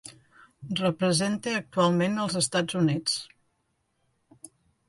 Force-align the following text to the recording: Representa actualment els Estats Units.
Representa 0.79 1.53
actualment 1.59 2.17
els 2.25 2.39
Estats 2.41 2.81
Units. 2.83 4.51